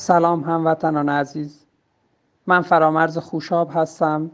[0.00, 1.66] سلام هموطنان عزیز.
[2.46, 4.30] من فرامرز خوشاب هستم.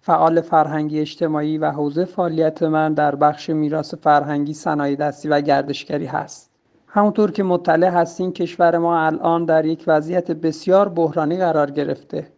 [0.00, 6.06] فعال فرهنگی اجتماعی و حوزه فعالیت من در بخش میراث فرهنگی صنایع دستی و گردشگری
[6.06, 6.50] هست.
[6.86, 12.32] همونطور که مطلع هستین کشور ما الان در یک وضعیت بسیار بحرانی قرار گرفته.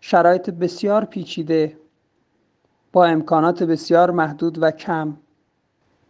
[0.00, 1.78] شرایط بسیار پیچیده
[2.92, 5.16] با امکانات بسیار محدود و کم.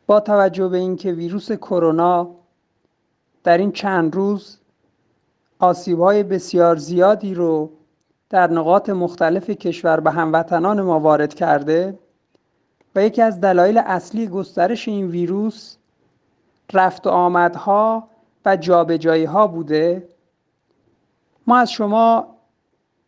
[0.07, 2.31] با توجه به اینکه ویروس کرونا
[3.45, 4.60] در این چند روز
[5.61, 7.71] های بسیار زیادی رو
[8.31, 11.99] در نقاط مختلف کشور به هموطنان ما وارد کرده
[12.95, 15.77] و یکی از دلایل اصلی گسترش این ویروس
[16.73, 18.09] رفت و آمدها
[18.45, 20.09] و جابجایی ها بوده.
[21.47, 22.27] ما از شما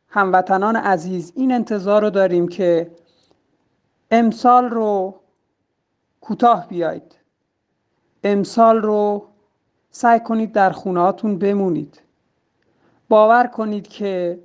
[0.08, 2.91] هموطنان عزیز این انتظار رو داریم که
[4.11, 5.14] امسال رو
[6.20, 7.19] کوتاه بیایید.
[8.25, 9.27] امسال رو
[9.91, 12.00] سعی کنید در خونه بمونید.
[13.12, 14.38] باور کنید که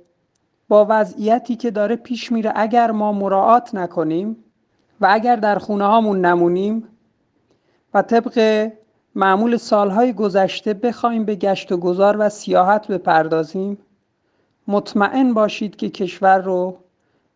[0.68, 4.36] با وضعیتی که داره پیش میره اگر ما مراعات نکنیم
[5.00, 6.88] و اگر در خونه هامون نمونیم
[7.94, 8.68] و طبق
[9.14, 13.78] معمول سالهای گذشته بخوایم به گشت و گذار و سیاحت بپردازیم
[14.66, 16.76] مطمئن باشید که کشور رو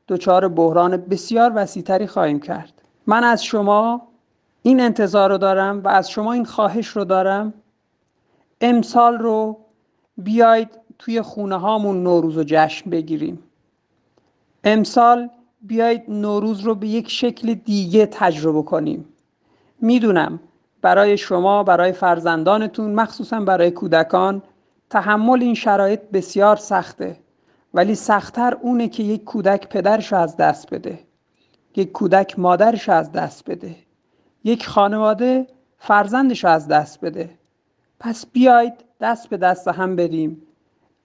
[0.09, 2.83] دچار بحران بسیار وسیعتری خواهیم کرد.
[3.07, 4.09] من از شما
[4.63, 7.55] این انتظار رو دارم و از شما این خواهش رو دارم.
[8.61, 9.59] امسال رو
[10.17, 13.39] بیاید توی خونه هامون نوروز و جشن بگیریم.
[14.65, 15.29] امسال
[15.63, 19.05] بیایید نوروز رو به یک شکل دیگه تجربه کنیم.
[19.81, 20.41] می‌دونم
[20.83, 24.43] برای شما برای فرزندانتون مخصوصا برای کودکان
[24.91, 27.17] تحمل این شرایط بسیار سخته
[27.75, 30.99] ولی سختتر اونه که یک کودک پدرش از دست بده
[31.77, 33.77] یک کودک مادرش از دست بده
[34.45, 35.47] یک خانواده
[35.79, 37.31] فرزندش از دست بده.
[38.01, 40.43] پس بیایید دست به دست هم بدیم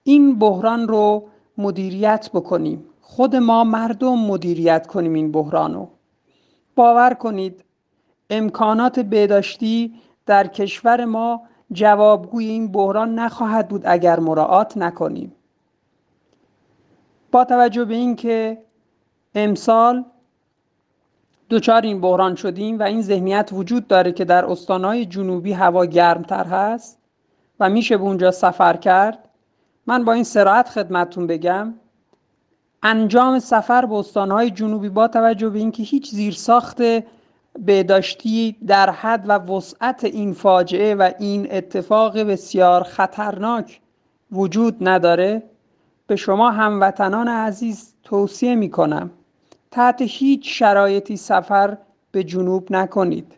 [0.08, 2.84] این بحران رو مدیریت بکنیم.
[3.00, 5.88] خود ما مردم مدیریت کنیم این بحران رو.
[6.76, 7.64] باور کنید
[8.30, 9.94] امکانات بهداشتی
[10.26, 11.42] در کشور ما
[11.72, 15.32] جوابگوی این بحران نخواهد بود اگر مراعات نکنیم.
[17.32, 18.58] با توجه به اینکه
[19.34, 20.04] امسال
[21.48, 26.44] دوچار این بحران شدیم و این ذهنیت وجود داره که در استانهای جنوبی هوا گرمتر
[26.44, 26.98] هست
[27.60, 29.27] و میشه به اونجا سفر کرد
[29.88, 31.74] من با این سراحت خدمتون بگم
[32.82, 36.82] انجام سفر به استانهای جنوبی با توجه به اینکه هیچ زیرساخت
[37.58, 43.80] بهداشتی در حد و وسعت این فاجعه و این اتفاق بسیار خطرناک
[44.32, 45.42] وجود نداره
[46.06, 49.10] به شما هموطنان عزیز توصیه می کنم
[49.70, 51.78] تحت هیچ شرایطی سفر
[52.12, 53.32] به جنوب نکنید.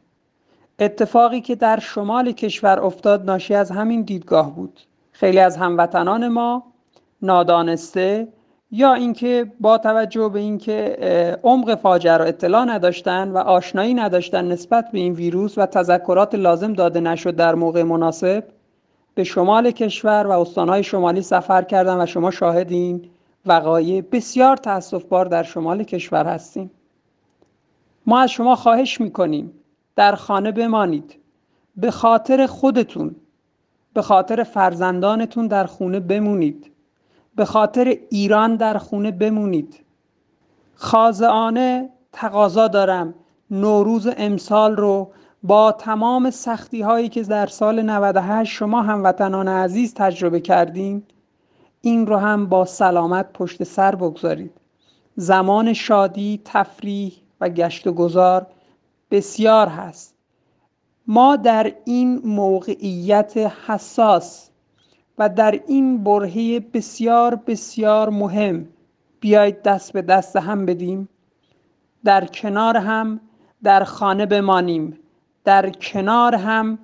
[0.78, 4.80] اتفاقی که در شمال کشور افتاد ناشی از همین دیدگاه بود.
[5.20, 6.62] خیلی از هموطنان ما
[7.22, 8.28] نادانسته
[8.70, 10.96] یا اینکه با توجه به اینکه
[11.42, 16.72] عمق فاجعه را اطلاع نداشتن و آشنایی نداشتن نسبت به این ویروس و تذکرات لازم
[16.72, 18.44] داده نشد در موقع مناسب
[19.14, 23.10] به شمال کشور و استانهای شمالی سفر کردن و شما شاهد این
[23.46, 26.70] وقایع بسیار تاسف بار در شمال کشور هستیم.
[28.06, 29.52] ما از شما خواهش می‌کنیم
[29.96, 31.16] در خانه بمانید.
[31.76, 33.16] به خاطر خودتون
[33.94, 36.72] به خاطر فرزندانتون در خونه بمونید.
[37.36, 39.84] به خاطر ایران در خونه بمونید.
[40.74, 43.14] خازعانه تقاضا دارم.
[43.50, 50.40] نوروز امسال رو با تمام سختی هایی که در سال 98 شما هموطنان عزیز تجربه
[50.40, 51.02] کردین
[51.80, 54.52] این رو هم با سلامت پشت سر بگذارید.
[55.16, 58.46] زمان شادی، تفریح و گشت و گذار
[59.10, 60.09] بسیار هست.
[61.06, 64.50] ما در این موقعیت حساس
[65.18, 68.68] و در این برهه بسیار بسیار مهم
[69.20, 71.08] بیایید دست به دست هم بدیم.
[72.04, 73.20] در کنار هم
[73.62, 74.98] در خانه بمانیم.
[75.44, 76.78] در کنار هم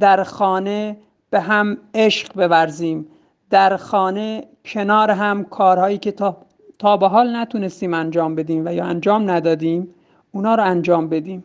[0.00, 0.96] در خانه
[1.30, 3.06] به هم عشق بورزیم.
[3.50, 6.36] در خانه کنار هم کارهایی که تا,
[6.78, 9.94] تا به حال نتونستیم انجام بدیم و یا انجام ندادیم
[10.32, 11.44] اونا رو انجام بدیم.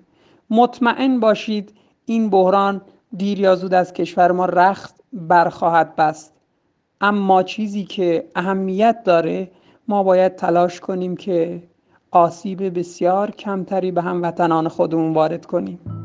[0.50, 1.74] مطمئن باشید
[2.06, 2.82] این بحران
[3.18, 6.34] دیر یا زود از کشور ما رخت برخواهد بست.
[7.02, 9.52] اما چیزی که اهمیت داره
[9.88, 11.64] ما باید تلاش کنیم که
[12.12, 16.03] آسیب بسیار کمتری به هموطنان خودمون وارد کنیم.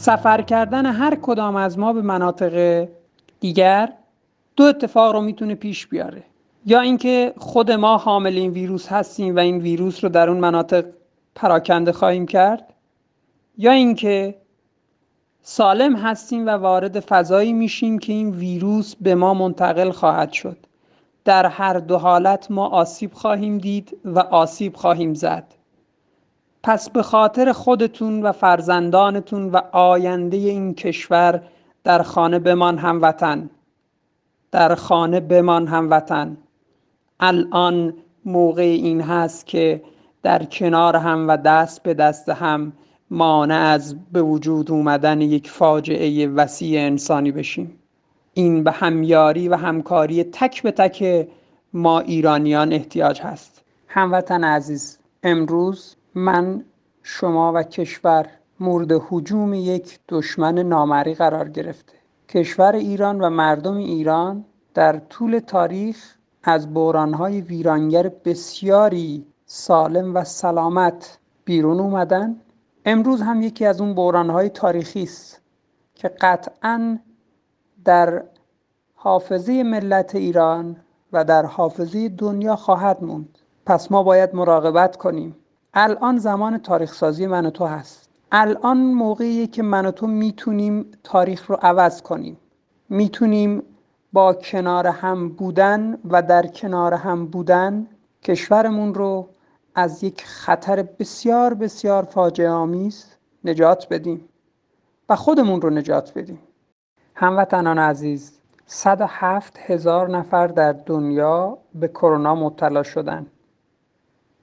[0.00, 2.86] سفر کردن هر کدام از ما به مناطق
[3.40, 3.92] دیگر
[4.56, 6.22] دو اتفاق رو می‌تونه پیش بیاره.
[6.66, 10.84] یا اینکه خود ما حامل این ویروس هستیم و این ویروس رو در اون مناطق
[11.34, 12.74] پراکنده خواهیم کرد
[13.58, 14.34] یا اینکه
[15.42, 20.56] سالم هستیم و وارد فضایی میشیم که این ویروس به ما منتقل خواهد شد.
[21.24, 25.54] در هر دو حالت ما آسیب خواهیم دید و آسیب خواهیم زد.
[26.62, 31.42] پس به خاطر خودتون و فرزندانتون و آینده این کشور
[31.84, 33.50] در خانه بمان هموطن
[34.50, 36.36] در خانه بمان هموطن
[37.20, 39.82] الان موقع این هست که
[40.22, 42.72] در کنار هم و دست به دست هم
[43.10, 47.78] مانع از به وجود اومدن یک فاجعه وسیع انسانی بشیم.
[48.34, 51.28] این به همیاری و همکاری تک به تک
[51.72, 53.64] ما ایرانیان احتیاج هست.
[53.88, 56.64] هموطن عزیز امروز من
[57.02, 58.26] شما و کشور
[58.60, 61.92] مورد حجوم یک دشمن نامری قرار گرفته.
[62.28, 71.18] کشور ایران و مردم ایران در طول تاریخ از بورانهای ویرانگر بسیاری سالم و سلامت
[71.44, 72.40] بیرون اومدن.
[72.84, 75.40] امروز هم یکی از اون بورانهای تاریخی است
[75.94, 76.98] که قطعا
[77.84, 78.22] در
[78.94, 80.76] حافظه ملت ایران
[81.12, 83.38] و در حافظه دنیا خواهد موند.
[83.66, 85.36] پس ما باید مراقبت کنیم.
[85.74, 88.08] الان زمان تاریخ سازی من و تو هست.
[88.32, 92.36] الان موقعیه که من و تو می‌تونیم تاریخ رو عوض کنیم.
[92.88, 93.62] می‌تونیم
[94.12, 97.86] با کنار هم بودن و در کنار هم بودن
[98.22, 99.28] کشورمون رو
[99.74, 103.06] از یک خطر بسیار بسیار فاجعه آمیز
[103.44, 104.28] نجات بدیم
[105.08, 106.38] و خودمون رو نجات بدیم.
[107.14, 113.26] هموطنان عزیز 107 هزار نفر در دنیا به کرونا مبتلا شدن.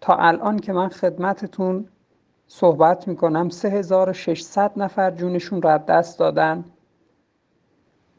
[0.02, 1.88] تا الان که من خدمتتون
[2.48, 6.66] صحبت می‌کنم 3600 نفر جونشون را دست دادن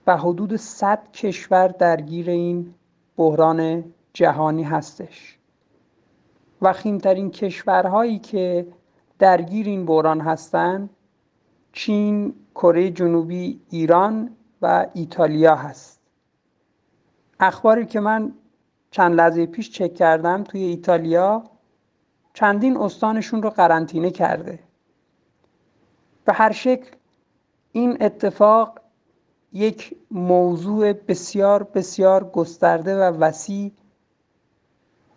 [0.07, 2.75] و حدود 100 کشور درگیر این
[3.17, 5.39] بحران جهانی هستش.
[6.63, 8.67] وخیمترین کشورهایی که
[9.19, 10.91] درگیر این بحران هستند
[11.73, 14.31] چین، کره جنوبی، ایران
[14.63, 16.01] و ایتالیا هست.
[17.41, 18.33] اخباری که من
[18.91, 21.45] چند لحظه پیش چک کردم توی ایتالیا
[22.35, 24.59] چندین استانشون رو قرنطینه کرده.
[26.25, 26.91] به هر شکل
[27.73, 28.81] این اتفاق
[29.53, 33.73] یک موضوع بسیار بسیار گسترده و وسیع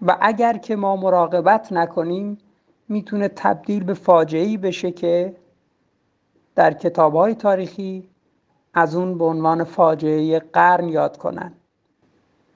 [0.01, 2.38] و اگر که ما مراقبت نکنیم
[2.88, 5.36] می‌تونه تبدیل به فاجعه بشه که
[6.56, 8.10] در کتاب های تاریخی
[8.74, 11.53] از اون به عنوان فاجعه قرن یاد کنن.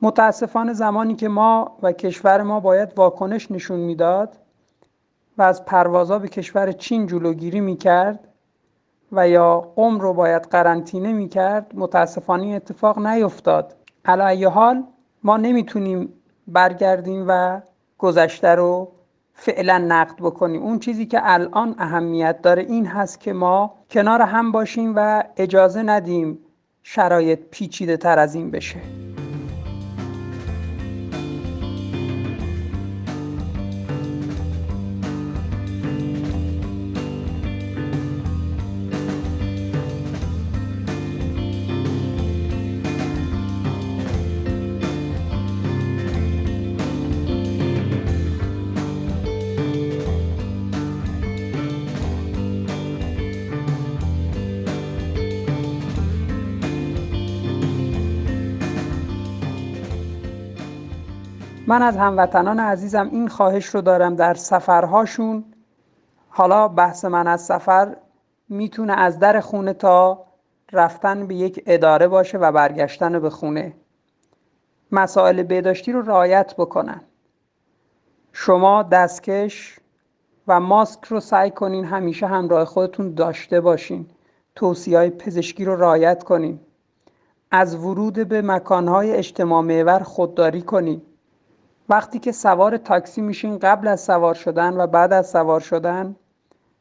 [0.01, 4.37] متاسفانه زمانی که ما و کشور ما باید واکنش نشون می‌داد
[5.37, 8.27] و از پروازها به کشور چین جلوگیری می‌کرد
[9.11, 13.75] و یا قم رو باید قرنطینه می‌کرد متاسفانه اتفاق نیفتاد.
[14.05, 14.83] علی حال
[15.23, 16.13] ما نمی‌تونیم
[16.47, 17.61] برگردیم و
[17.97, 18.91] گذشته رو
[19.33, 20.63] فعلا نقد بکنیم.
[20.63, 25.83] اون چیزی که الان اهمیت داره این هست که ما کنار هم باشیم و اجازه
[25.83, 26.39] ندیم
[26.83, 28.79] شرایط پیچیده تر از این بشه.
[61.67, 65.45] من از هموطنان عزیزم این خواهش رو دارم در سفرهاشون.
[66.29, 67.95] حالا بحث من از سفر
[68.49, 70.25] می‌تونه از در خونه تا
[70.71, 73.73] رفتن به یک اداره باشه و برگشتن به خونه.
[74.91, 77.01] مسائل بهداشتی رو رعایت بکنن.
[78.33, 79.79] شما دستکش
[80.47, 84.07] و ماسک رو سعی کنین همیشه همراه خودتون داشته باشین.
[84.55, 86.59] توصیه های پزشکی رو رعایت کنین.
[87.51, 91.01] از ورود به مکانهای اجتماع محور خودداری کنین.
[91.89, 96.15] وقتی که سوار تاکسی میشین قبل از سوار شدن و بعد از سوار شدن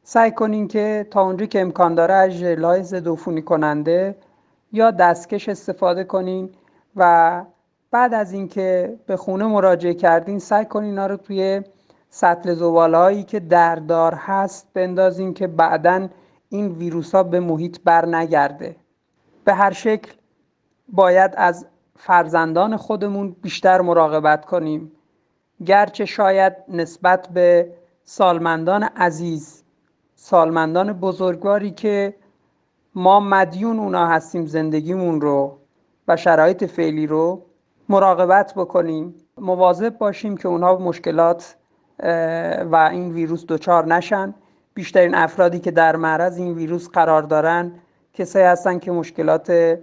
[0.03, 4.15] سعی کنین که تا اونجا که امکان داره از ژلهای ضد کننده
[4.71, 6.49] یا دستکش استفاده کنین
[6.95, 7.41] و
[7.91, 11.61] بعد از اینکه به خونه مراجعه کردین سعی کنین اینا رو توی
[12.09, 16.07] سطل زبالهایی که دردار هست بندازین که بعدا
[16.49, 18.75] این ویروس ها به محیط بر نگرده.
[19.43, 20.11] به هر شکل
[20.87, 21.65] باید از
[21.97, 24.91] فرزندان خودمون بیشتر مراقبت کنیم.
[25.65, 29.63] گرچه شاید نسبت به سالمندان عزیز
[30.15, 32.13] سالمندان بزرگواری که
[32.95, 35.57] ما مدیون اونا هستیم زندگیمون رو
[36.07, 37.41] و شرایط فعلی رو
[37.89, 41.55] مراقبت بکنیم مواظب باشیم که اونها مشکلات
[42.71, 44.33] و این ویروس دچار نشن.
[44.73, 47.71] بیشترین افرادی که در معرض این ویروس قرار دارن
[48.13, 49.77] کسایی هستن که مشکلات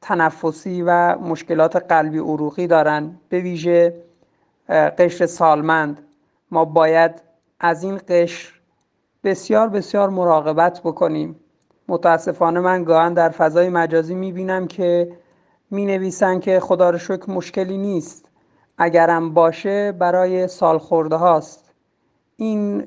[0.00, 3.18] تنفسی و مشکلات قلبی عروقی دارن.
[3.28, 3.94] به ویژه
[4.68, 6.02] قشر سالمند.
[6.50, 7.22] ما باید
[7.60, 8.52] از این قشر
[9.24, 11.36] بسیار بسیار مراقبت بکنیم.
[11.88, 15.12] متاسفانه من گاهن در فضای مجازی می‌بینم که
[15.70, 18.28] می نویسن که خدا رو شکر مشکلی نیست.
[18.78, 21.72] اگرم باشه برای سالخورده هاست
[22.36, 22.86] این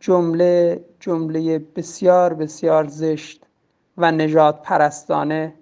[0.00, 3.46] جمله جمله بسیار بسیار زشت
[3.96, 5.54] و نجات پرستانه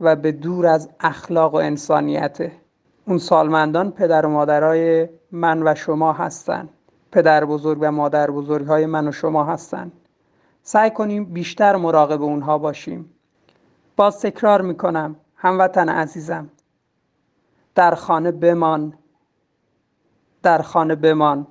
[0.00, 2.52] و به دور از اخلاق و انسانیته.
[3.06, 6.68] اون سالمندان پدر و مادرای من و شما هستند
[7.12, 9.92] پدر بزرگ و مادر بزرگ های من و شما هستند
[10.62, 13.10] سعی کنیم بیشتر مراقب اونها باشیم.
[13.96, 16.50] باز تکرار می‌کنم هموطن عزیزم.
[17.74, 18.94] در خانه بمان.
[20.42, 21.46] در خانه بمان.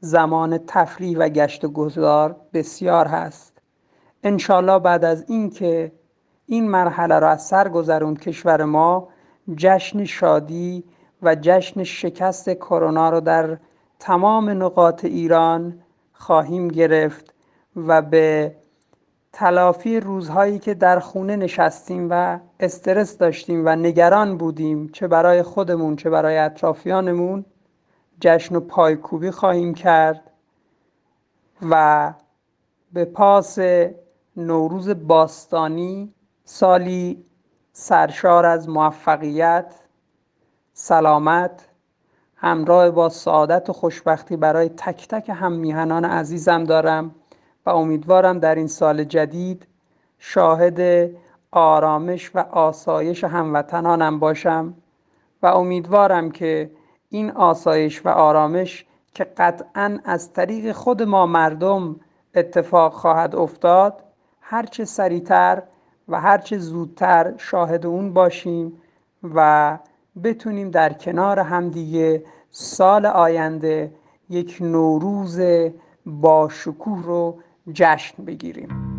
[0.00, 3.58] زمان تفریح و گشت و گذار بسیار هست.
[4.22, 5.92] انشالله بعد از اینکه
[6.46, 9.08] این مرحله را از سر گذروند کشور ما
[9.56, 10.84] جشن شادی
[11.22, 13.58] و جشن شکست کرونا رو در
[13.98, 15.82] تمام نقاط ایران
[16.12, 17.34] خواهیم گرفت
[17.76, 18.54] و به
[19.32, 25.96] تلافی روزهایی که در خونه نشستیم و استرس داشتیم و نگران بودیم چه برای خودمون
[25.96, 27.44] چه برای اطرافیانمون
[28.20, 30.30] جشن و پایکوبی خواهیم کرد
[31.70, 32.14] و
[32.92, 33.58] به پاس
[34.36, 37.24] نوروز باستانی سالی
[37.76, 39.74] سرشار از موفقیت
[40.72, 41.68] سلامت
[42.36, 47.14] همراه با سعادت و خوشبختی برای تک تک هم میهنان عزیزم دارم
[47.66, 49.66] و امیدوارم در این سال جدید
[50.18, 51.10] شاهد
[51.50, 54.74] آرامش و آسایش هموطنانم باشم
[55.42, 56.70] و امیدوارم که
[57.10, 62.00] این آسایش و آرامش که قطعا از طریق خود ما مردم
[62.34, 64.02] اتفاق خواهد افتاد
[64.40, 65.62] هرچه سریعتر
[66.08, 68.72] و هرچه زودتر شاهد اون باشیم
[69.34, 69.78] و
[70.24, 73.92] بتونیم در کنار همدیگه سال آینده
[74.30, 75.40] یک نوروز
[76.06, 77.38] با شکوه رو
[77.72, 78.93] جشن بگیریم.